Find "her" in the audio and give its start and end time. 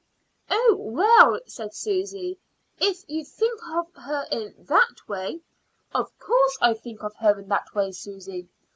3.93-4.25, 7.17-7.37